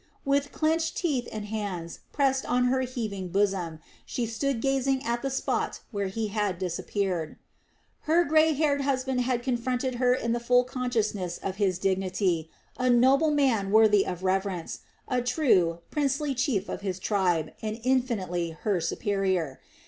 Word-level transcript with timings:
With 0.25 0.51
clenched 0.51 0.97
teeth 0.97 1.27
and 1.31 1.45
hands 1.45 1.99
pressed 2.11 2.43
on 2.47 2.63
her 2.73 2.81
heaving 2.81 3.27
bosom, 3.27 3.77
she 4.03 4.25
stood 4.25 4.59
gazing 4.59 5.05
at 5.05 5.21
the 5.21 5.29
spot 5.29 5.81
where 5.91 6.07
he 6.07 6.29
had 6.29 6.57
disappeared. 6.57 7.35
Her 8.09 8.23
grey 8.25 8.53
haired 8.53 8.81
husband 8.81 9.21
had 9.21 9.43
confronted 9.43 9.97
her 10.01 10.15
in 10.15 10.31
the 10.31 10.39
full 10.39 10.63
consciousness 10.63 11.37
of 11.37 11.57
his 11.57 11.77
dignity, 11.77 12.49
a 12.77 12.89
noble 12.89 13.29
man 13.29 13.69
worthy 13.69 14.03
of 14.03 14.23
reverence, 14.23 14.79
a 15.07 15.21
true, 15.21 15.81
princely 15.91 16.33
chief 16.33 16.67
of 16.67 16.81
his 16.81 16.97
tribe, 16.97 17.53
and 17.61 17.79
infinitely 17.83 18.57
her 18.61 18.81
superior. 18.81 19.59